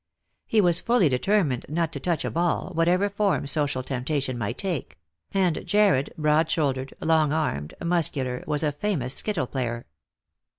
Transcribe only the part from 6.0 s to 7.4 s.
broad shouldered, long